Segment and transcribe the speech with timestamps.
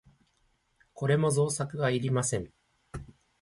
[0.95, 2.51] これも造作はいりません。